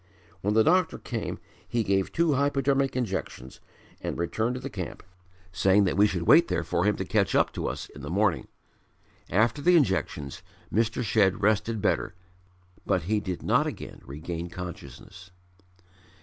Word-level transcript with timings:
When 0.41 0.55
the 0.55 0.63
doctor 0.63 0.97
came 0.97 1.37
he 1.67 1.83
gave 1.83 2.11
two 2.11 2.33
hypodermic 2.33 2.95
injections 2.95 3.59
and 4.01 4.17
returned 4.17 4.55
to 4.55 4.59
the 4.59 4.67
camp 4.71 5.03
saying 5.51 5.83
we 5.95 6.07
should 6.07 6.23
wait 6.23 6.47
there 6.47 6.63
for 6.63 6.85
him 6.85 6.95
to 6.95 7.05
catch 7.05 7.35
up 7.35 7.53
to 7.53 7.67
us 7.67 7.87
in 7.89 8.01
the 8.01 8.09
morning. 8.09 8.47
After 9.29 9.61
the 9.61 9.75
injections 9.75 10.41
Mr. 10.73 11.03
Shedd 11.03 11.43
rested 11.43 11.83
better 11.83 12.15
but 12.83 13.03
he 13.03 13.19
did 13.19 13.43
not 13.43 13.67
again 13.67 14.01
regain 14.03 14.49
consciousness. 14.49 15.29